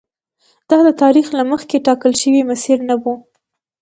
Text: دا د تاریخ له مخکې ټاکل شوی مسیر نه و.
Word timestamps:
دا 0.69 0.77
د 0.87 0.89
تاریخ 1.01 1.27
له 1.37 1.43
مخکې 1.51 1.83
ټاکل 1.87 2.13
شوی 2.21 2.41
مسیر 2.51 2.77
نه 2.89 2.95
و. 3.01 3.03